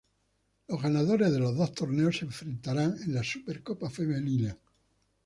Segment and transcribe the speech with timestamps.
[0.67, 4.57] Los ganadores de los dos torneos se enfrentarán en la Súper Copa Femenina.